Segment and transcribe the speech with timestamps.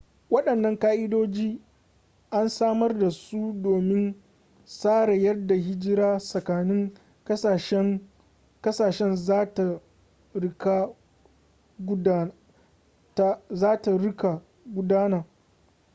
[0.29, 1.61] wadannan ka'idoji
[2.31, 4.15] an samar da su domin
[4.65, 6.91] tsara yadda hijira tsakanin
[8.61, 9.79] kasashen za ta
[10.33, 10.89] rika
[14.65, 15.25] gudana